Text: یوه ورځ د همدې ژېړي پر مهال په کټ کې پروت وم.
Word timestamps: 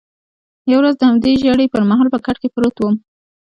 یوه 0.71 0.79
ورځ 0.81 0.95
د 0.97 1.01
همدې 1.09 1.31
ژېړي 1.41 1.65
پر 1.73 1.81
مهال 1.89 2.07
په 2.11 2.19
کټ 2.25 2.37
کې 2.41 2.49
پروت 2.53 2.75
وم. 2.79 2.95